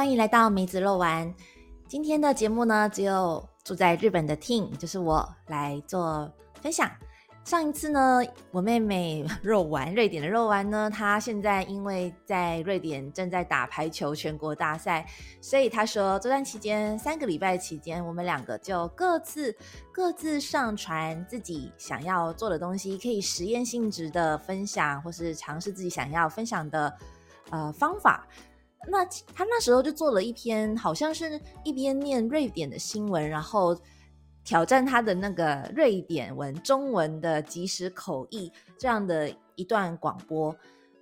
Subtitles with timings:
[0.00, 1.30] 欢迎来到梅子肉丸。
[1.86, 6.90] 今天的节目呢，只有住在日本的 Ting，就是我来做分享。
[7.44, 15.06] 上一次呢，我妹妹肉丸，瑞典的肉丸呢，她现在因为在瑞典正在打排球全国大赛，
[15.42, 19.54] 所以她说这段期间三个礼拜期间，我们两个就各自
[19.92, 26.96] 各自上传自己想要做的东西，可以实验性质的分享，或是尝试自己想要分享的
[27.50, 28.26] 呃方法。
[28.88, 33.76] 那他那时候就做了一篇，好像是一边念瑞典的新闻，然后。
[34.42, 40.56] 挑战他的那个瑞典文中文的即时口译这样的一段广播，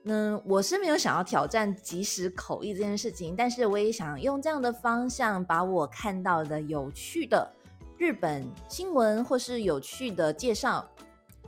[0.05, 7.49] 嗯，我是没有想要挑战即时口译这件事情，但是我也想用这样的方向把我看到的有趣的
[7.97, 10.87] 日本新闻或是有趣的介绍，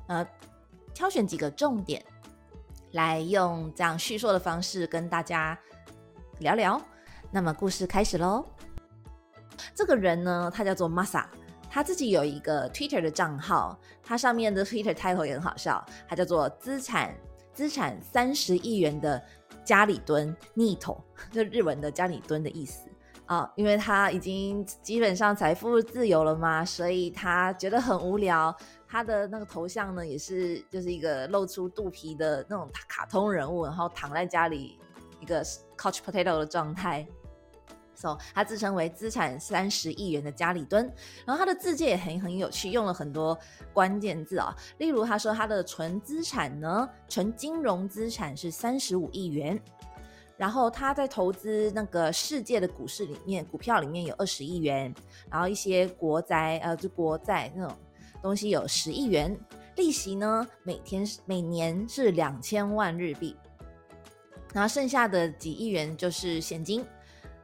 [0.06, 0.27] 呃，
[0.95, 2.03] 挑选几个重点
[2.92, 5.59] 来用这样叙述的方式跟大家
[6.41, 6.80] 聊聊。
[7.31, 8.45] 那么故事开始喽。
[9.75, 11.25] 这个人呢，他叫做 Masa。
[11.69, 17.14] 他自己有一个 Twitter 的账号，他上面的 Twitter title 也很好笑，他叫做“资产
[17.53, 19.23] 资产三十亿元的
[19.64, 20.98] 家里蹲 Nito”，
[21.31, 22.89] 就日文的家里蹲的意思
[23.27, 23.48] 啊。
[23.55, 28.53] 因为他已经基本上财富自由了嘛，所以他觉得很无聊。
[28.89, 34.77] 他的那个头像呢，也是就是一个露出肚皮的那种卡通人物，然后躺在家里
[35.20, 35.45] 一个
[35.81, 37.06] couch potato 的状态。
[37.95, 40.91] So, 他自称为资产三十亿元的家里蹲，
[41.27, 43.39] 然后他的字界也很很有趣，用了很多
[43.75, 49.61] 关键字啊，例如他说他的纯资产呢，纯金融资产是三十五亿元，
[50.39, 54.95] 然后他在投资那个世界的股市里面，股票里面有二十亿元，
[55.31, 57.77] 然后一些国债呃就国债那种
[58.23, 59.39] 东西有十亿元，
[59.77, 63.36] 利息呢每天每年是两千万日币，
[64.53, 66.84] 然后剩下的几亿元就是现金。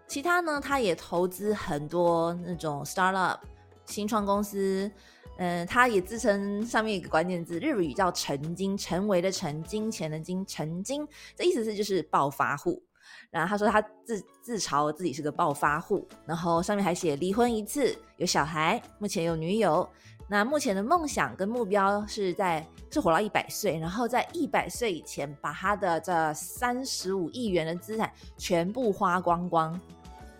[0.08, 3.38] 其他呢，他也投资很多那种 startup
[3.86, 4.90] 新创公司，
[5.38, 12.82] 嗯，他也自称上面一个关键字，日语叫“成金”，成为的成，金钱的金，成金，这意思是就是暴发户。
[13.30, 19.88] 然后他说他自自嘲自己是个暴发户，然后上面还写离婚一次，有小孩，目前有女友。
[20.28, 29.78] 那目前的梦想跟目标是在是活到一百岁，然后在一百岁以前把他的这三十五亿元的资产全部花光光。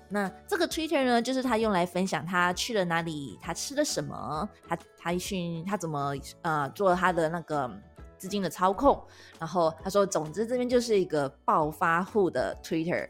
[0.08, 7.70] 那这个 Twitter 呢，就是他用来分享他去了哪里，他吃了什么，他他训他怎么呃做他的那个
[8.16, 9.00] 资金的操控。
[9.38, 13.08] 然后他说，总之这边就是一个暴发户的 Twitter。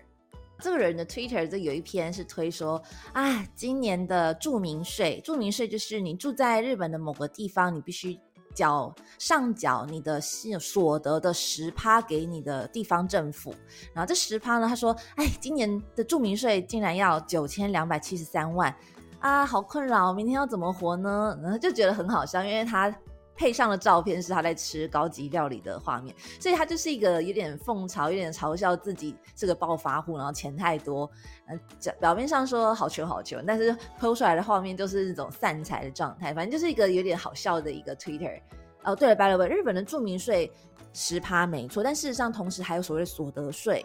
[0.61, 8.19] 这个人的 Twitter 这有一篇是推说啊，今年的住民税，住民税就是你住在日本的某个地方，你必须。
[8.55, 13.55] 缴上缴你的所得的十趴给你的地方政府，
[13.93, 18.75] 然后这十趴呢，他说，哎，今年的住民税竟然要九千两百七十三万
[19.21, 21.39] 啊，好困扰，明天要怎么活呢？
[21.43, 22.91] 然后就觉得很好笑，因为他。
[23.37, 31.09] 配上的照片是他在吃高级料理的画面，所以他就是一个有点讽嘲、有点嘲笑自己是个暴发户，然后钱太多。
[31.49, 31.61] 嗯，
[32.01, 38.41] 表面上说好穷好穷，但是 PO 出来的画面都是那种散财的状态，反正就是一个有点好笑的一个 Twitter。
[38.85, 40.51] 哦，对了，by the way，日本的住民税
[40.93, 43.85] 十趴没错，但事实上同时还有所谓的所得税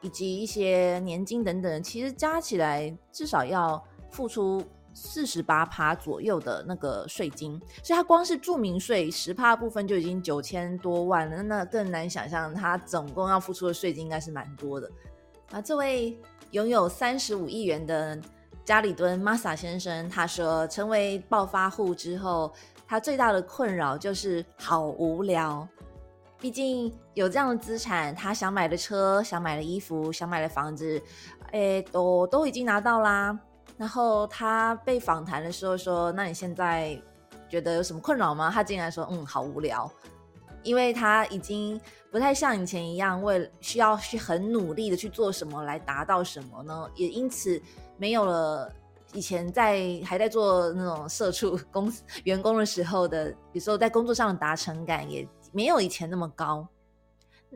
[0.00, 4.62] 以及一些年金等等，其实加起来至少要付出。
[5.00, 14.90] 四十八趴左右的那个税金，所以它光是住民税十趴部分就已经九千多万了，那更难想象它总共要付出的税金应该是蛮多的。
[15.52, 16.18] 啊，这位
[16.50, 18.18] 拥有三十五亿元的
[18.64, 22.52] 加里敦 Masa 先生，他说成为暴发户之后，
[22.86, 25.66] 他最大的困扰就是好无聊。
[26.40, 31.00] 毕竟有这样的资产，他想买的车、想买的衣服、想买的房子，
[31.50, 33.36] 哎，都都已经拿到啦。
[33.78, 37.00] 然后他被访谈的时候说：“那你现在
[37.48, 39.88] 觉得有什么困扰吗？”他竟然说：“嗯，好无聊，
[40.64, 41.80] 因为他已经
[42.10, 46.90] 不太像以前一样，为需要去很努力的去做什么来达到什么呢？
[46.96, 47.62] 也因此
[47.96, 48.68] 没有了
[49.12, 56.66] 以前在还在做那种社畜公司员工的时候的，有时候在工作上的达成感也没有以前那么高。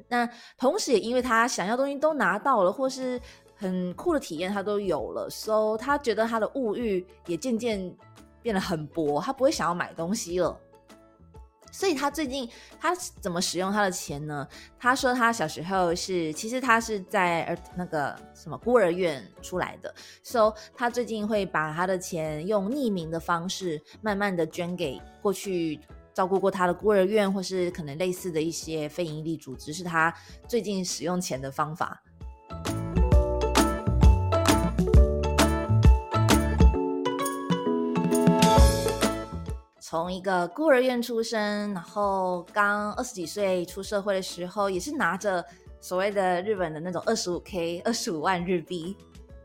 [0.07, 0.27] 那
[0.57, 3.21] 同时也因为他想要东西都拿到了，或是。”
[3.63, 7.97] 很酷的体验，他都有了，so 他觉得他的物欲也渐渐
[8.43, 10.59] 变得很薄，他不会想要买东西了。
[11.71, 12.47] 所以他最近
[12.81, 14.47] 他怎么使用他的钱呢？
[14.79, 19.95] 他说他小时候是，其实他是在儿那个什么孤儿院出来的
[20.25, 25.81] ，so 他最近会把他的钱用匿名的方式，慢慢的捐给过去
[26.13, 30.13] 照顾过他的孤儿院，或是可能类似的一些非营利组织，是他
[30.47, 32.03] 最近使用钱的方法。
[39.93, 41.39] 从一个孤儿院出生，
[41.75, 45.45] 然后刚二十几岁出社会的时候，也是拿着
[45.83, 48.97] 所谓的日本的那种二十五 K、二十五万日币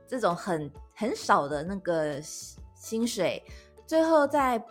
[0.07, 3.43] 这种很很少的那个薪水，
[3.85, 4.63] 最后在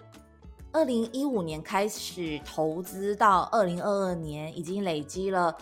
[0.72, 5.54] 二零一五年开始投资，到二零二二年已经累积了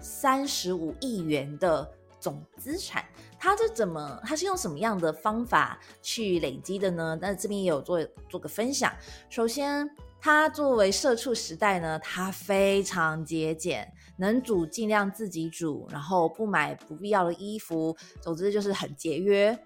[0.00, 1.88] 三十五亿元的
[2.18, 3.04] 总资产。
[3.42, 4.20] 他是怎么？
[4.22, 7.18] 他是用什么样的方法去累积的呢？
[7.22, 7.98] 那这边也有做
[8.28, 8.92] 做个分享。
[9.30, 9.88] 首先，
[10.20, 19.58] 他作为社畜时代呢，他非常节俭，能煮尽量自己煮，然后不买不必要的衣服，总之就是很节约。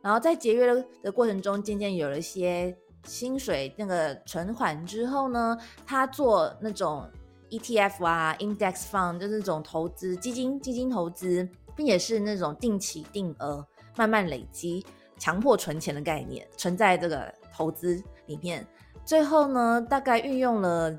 [0.00, 2.74] 然后在节约的过程中，渐渐有了一些
[3.04, 5.54] 薪水那个存款之后呢，
[5.86, 7.06] 他做那种
[7.50, 11.46] ETF 啊、Index Fund，就是那种投资基金、基金投资。
[11.78, 13.64] 并且是那种定期定额、
[13.96, 14.84] 慢慢累积、
[15.16, 18.66] 强迫存钱的概念，存在这个投资里面。
[19.04, 20.92] 最后呢，大概运用了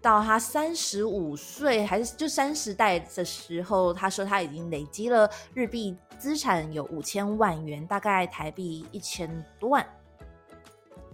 [0.00, 9.84] 到他三十五岁还是就三十代的时候，他说他已经累积了日币资产有五千万元，大概台币一千多万。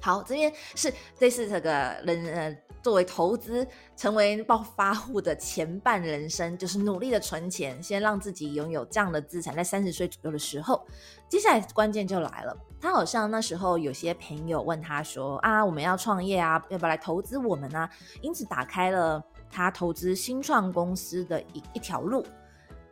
[0.06, 1.70] 好，这边是这是这个
[2.04, 2.56] 人呃。
[2.82, 3.66] 作为投资
[3.96, 9.52] 成为暴发户的前半人生，就是努力的存钱，先让自己拥有这样的资产。
[9.56, 10.86] 在三十岁左右的时候，
[11.28, 12.56] 接下来关键就来了。
[12.80, 17.88] 他好像那时候有些朋友问他说：“啊，我们要创业啊，要不要来投资我们呢？”
[18.22, 19.20] 因此打开了
[19.50, 22.24] 他投资新创公司的一一条路。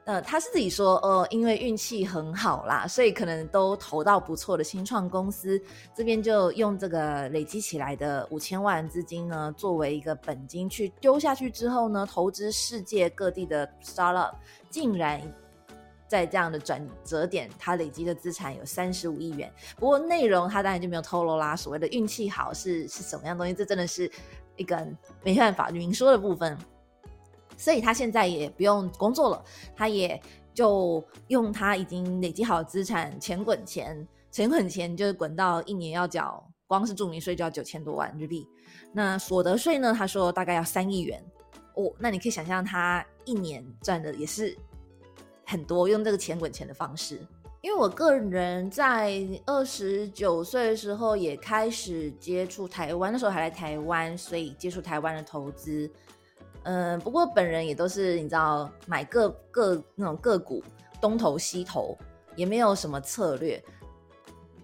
[0.06, 5.59] 呃，他是自己说，呃，因为运气很好啦，所以可能都投到不错的新创公司。
[5.95, 14.35] 这边就用这个累积起来的五千万资金呢，作为一个本金去丢下去之后呢，投资世界各地的 startup，
[14.69, 15.23] 竟然
[16.06, 19.51] 在这样的转折点，他累积的资产有三十五亿元。
[19.77, 21.56] 不过内容他当然就没有透露啦。
[21.56, 23.55] 所谓的运气好是是什么样东西？
[23.55, 24.11] 这真的是
[24.56, 24.87] 一个
[25.23, 26.59] 没办法明说的部分。
[27.56, 30.21] 所以他现在也不用工作了，他也
[30.53, 38.47] 就用他已经累积好的资产，钱滚钱，钱滚钱就是滚到一年要缴，光是住民税就要九千多万日币。
[38.93, 39.93] 那所得税呢？
[39.97, 41.25] 他说大概要三亿元
[41.75, 41.93] 哦。
[41.99, 44.56] 那你可以想象他一年赚的也是
[45.45, 47.21] 很多，用这个钱滚钱的方式。
[47.61, 55.91] 因为我个人在二十九岁的时候也开始接触台湾，那时候还来台湾，所以接触台湾的投资。
[56.65, 60.63] 嗯，不过本人也都是你知道买个个那种个股
[61.01, 61.97] 东投西投，
[62.37, 63.63] 也没有什么策略。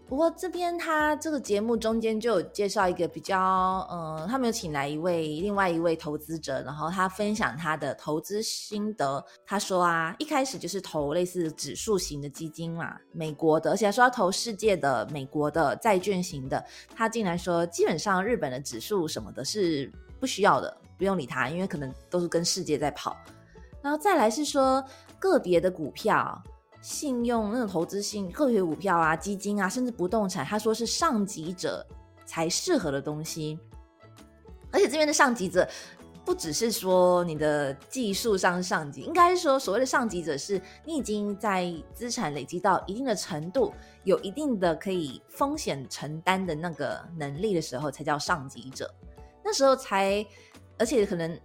[0.08, 9.24] 不过这边他这个节目中间就有介绍一个比较，嗯，他们有请来一位另外一位投资者，然后他分享他的投资心得。
[9.46, 16.64] 他说啊，一开始就是投类似指数型的基金嘛，美国的，而且他说要投世界的美国的债券型的。
[16.92, 20.76] 他竟然说，基本上日本的指数什么的是不需要的。
[21.00, 23.16] 不用理他，因为可能都是跟世界在跑。
[23.80, 24.84] 然后再来是说
[25.18, 26.38] 个别的股票、
[26.82, 31.86] 信用那种投资性个别股票啊、基金啊，甚至不动产，他说是上级者
[32.26, 33.58] 才适合的东西。
[34.70, 35.66] 而且这边的上级者
[36.22, 43.72] 不只是说你的技术上上级，应该是说所谓的上级者是你已经在资产累积到一定的程度，
[44.04, 48.94] 有一定的可以风险承担的那个能力的时候，才叫上级者。
[49.42, 50.22] 那时候才。
[50.80, 51.38] 而且可能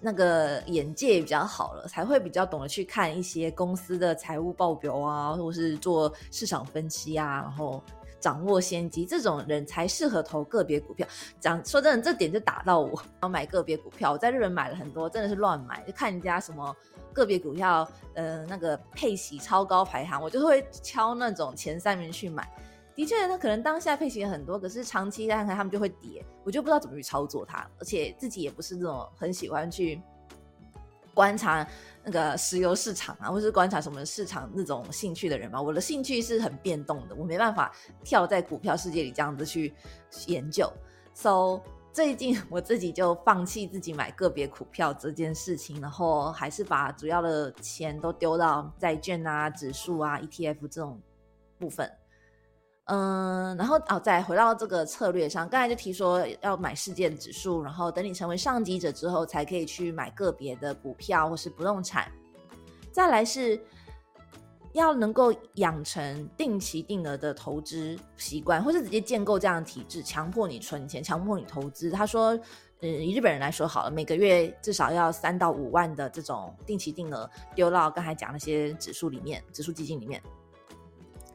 [0.00, 7.82] 那个眼界也比较好了，才会比较懂得去看一些公司的财务报表啊，或是做市场分析啊，然后
[8.20, 11.06] 掌握先机，这种人才适合投个别股票。
[11.40, 14.12] 讲说真的，这点就打到我，要买个别股票。
[14.12, 16.76] 我在日本买了很多，真的是乱买，就看人家什么
[17.12, 22.48] 个别股票，呃，那个配息超高排行，我就会敲那种前三名去买。
[22.94, 27.68] 的确，他可能当下配型很多，可是长期看看他们就会跌，我就不知道怎么去操作它。
[27.78, 30.00] 而且自己也不是那种很喜欢去
[31.12, 31.66] 观察
[32.04, 35.60] 那个石油市场啊，或是观察什么市场那种兴趣的人嘛。
[35.60, 37.72] 我的兴趣是很变动的，我没办法
[38.04, 39.74] 跳在股票世界里这样子去
[40.26, 40.72] 研究。
[41.14, 41.60] So
[41.92, 51.00] 最近 我自己就放弃自己买个别股票这件事情，然后还是把主要的钱都丢到债券啊、指数啊、ETF 这种
[51.58, 51.90] 部分。
[52.86, 62.12] 嗯，然后哦，再回到这个策略上，刚才就提说要买世界指数，然后等你成为上级者之后，才可以去买个别的股票或是不动产。
[62.92, 63.58] 再来是
[64.74, 71.90] 要能够养成定期定额的投资习惯，或是直接建构这样的体制，强迫你存钱，强迫你投资。
[71.90, 72.38] 他说，
[72.80, 80.22] 嗯，以日本人来说好了，每个月至少要三到五万的这种定期定额丢到刚才讲那些指数里面，指数基金里面。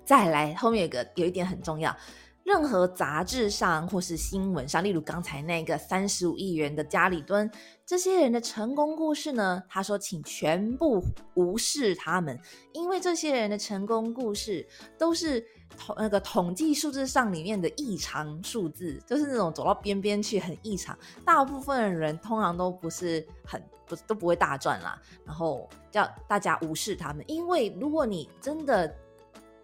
[0.09, 1.95] 再来，后面有个有一点很重要，
[2.43, 7.47] 任何杂志上或是新闻上，例如刚才那个三十五亿元的家里蹲，
[7.85, 9.61] 这些人的成功故事呢？
[9.69, 10.99] 他说，请全部
[11.35, 12.39] 无视他们，
[12.73, 15.45] 因为这些人的成功故事都是
[15.77, 20.97] 统那个统计数字上里面的异常数字，就是那种走到边边去很异常。
[21.23, 28.91] 大部分的人通常都不是很不都不会大赚啦，然后叫大家无视他们，因为如果你真的。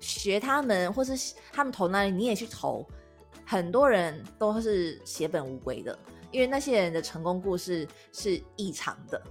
[0.05, 2.87] 学他们，或是他们投那里，你也去投。
[3.45, 5.97] 很多人都是血本无归的，
[6.31, 9.21] 因为那些人的成功故事是异常的。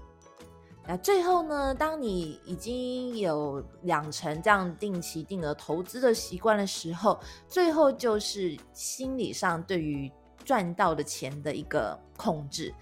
[0.87, 1.75] 那最后呢？
[1.75, 10.13] 当你已经有养成这样定期定额投资的习惯的时候，最后就是心理上对于
[10.45, 12.73] 赚到的钱的一个控制。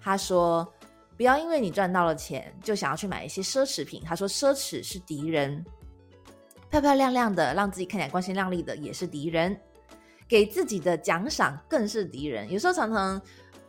[0.00, 0.66] 他说
[1.16, 5.64] ：“不要因为你赚到了钱，就想要去买一些奢侈品。”他说：“奢侈是敌人。”
[6.72, 9.54] 漂漂亮亮的，让自己看起来光鲜亮丽的也是敌人，
[10.26, 12.50] 给自己的奖赏更是敌人。
[12.50, 13.20] 有时候常常，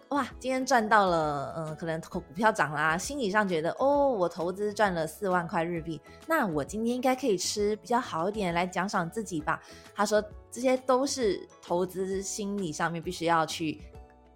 [0.08, 9.62] 哇，今天赚到了，嗯，可能股票涨啦，心理上觉得，哦，我投资赚了四万块日币，那我今天应该可以吃比较好一点来奖赏自己吧。
[9.94, 13.82] 他说，这些都是投资心理上面必须要去，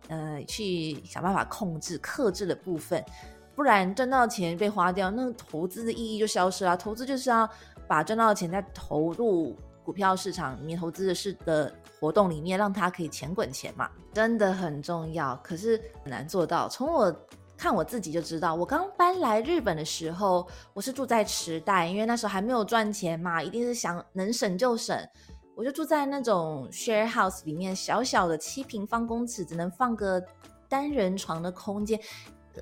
[0.09, 3.01] 呃，去想办法控制、克制的部分，
[3.55, 6.75] 不然赚到钱被花掉，那投资的意义就消失了。
[6.75, 7.49] 投资就是要。
[7.87, 15.35] 把赚到的钱再投入股票市场里面投资的是的活动里面，让它可以钱滚钱嘛，真的很重要。
[15.43, 16.67] 可是很难做到。
[16.67, 17.15] 从我
[17.57, 24.95] 看我自己就知道，我刚搬来日本的时候，我是住在池袋，因为那时候还没有赚钱嘛，一定是想能省就省。
[25.55, 30.21] 我就住在那种 share house 里面，小小的七平方公尺，只能放个
[30.67, 31.99] 单人床的空间。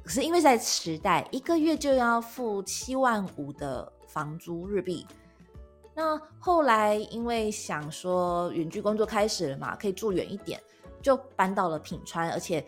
[0.03, 3.91] 可是因为在池袋，一个月就要付七万五的。
[4.15, 5.05] 房租日币，
[5.93, 10.57] 那后来因为想说远距工作开始了嘛，可以住远一点，
[11.01, 12.65] 就搬到了品川，而且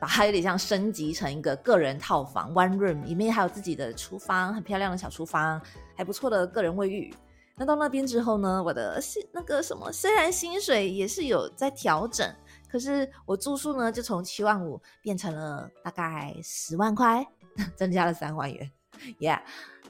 [0.00, 5.60] 把它有点像升级成一个个人套房，one room，里面还有自己的厨房，很漂亮的小厨房，
[5.94, 7.14] 还不错的个人卫浴。
[7.54, 12.34] 那到那边之后呢，我的薪那个什么，虽然薪水也是有在调整，
[12.66, 17.22] 可是我住宿呢就从七万五变成了大概十万块，
[17.76, 18.70] 增加了三万元
[19.18, 19.40] ，Yeah。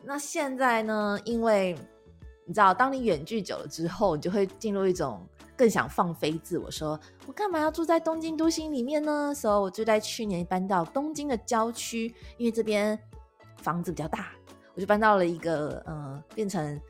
[0.04, 1.18] 那现在呢？
[1.24, 1.78] 因为
[2.44, 5.24] 你知道，当你远距久了之后，你就会进入一种
[5.56, 9.32] 更想放飞自我，说我干嘛要住在东京都心里面呢？
[9.32, 12.98] 所以我就在去年搬到东京的郊区，因为这边
[13.58, 14.32] 房子比较大，
[14.74, 16.80] 我就搬到了一个呃，变成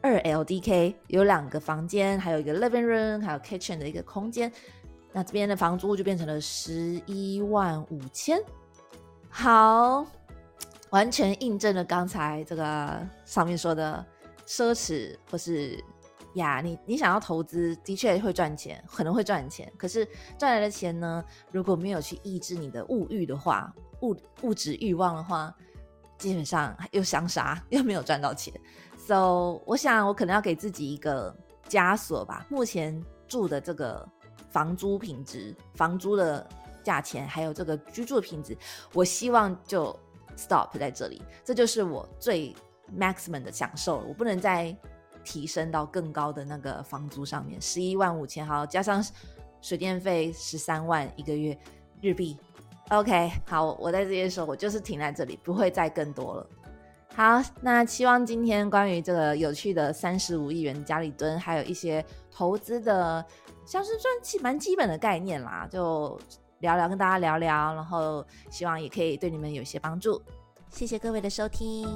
[0.00, 4.50] 二 LDK，有两个房间，还有一个 living room，还有 kitchen 的一个空间。
[5.12, 8.42] 那这边的房租就变成了十一万五千。
[9.28, 10.06] 好。
[10.94, 14.06] 完全印证了刚才这个上面说的
[14.46, 15.82] 奢侈，或是
[16.34, 19.70] 呀，你你想要投资，的确会赚钱，可能会赚钱。
[19.76, 20.06] 可是
[20.38, 25.52] 赚来的钱呢，如果没有去抑制你的物欲的话，物物质欲望的话，
[26.16, 28.54] 基本上又想啥，又没有赚到钱。
[28.96, 31.36] So，我想我可能要给自己一个
[31.68, 32.46] 枷锁吧。
[32.48, 34.08] 目前住的这个
[34.48, 36.48] 房租品质、房租的
[36.84, 38.56] 价钱，还有这个居住品质，
[38.92, 39.98] 我希望就。
[40.36, 42.54] Stop 在这里，这就是我最
[42.98, 44.06] maximum 的享受了。
[44.08, 44.76] 我不能再
[45.22, 49.02] 提升到更高的那个房租上面，十一万五千，好加上
[49.60, 51.56] 水电费十三万一个月
[52.02, 52.36] 日币。
[52.90, 56.46] OK，好，我在这边说，我就是停在这里，不会再更多了。
[57.14, 63.24] 好，那希望今天关于这个有趣的三十五亿元家里蹲，还有一些投资的，
[63.64, 66.18] 像是赚基蛮基本的概念啦，就。
[66.64, 70.20] 聊聊，跟大家聊聊，然后希望也可以对你们有些帮助。
[70.70, 71.86] 谢谢各位的收听。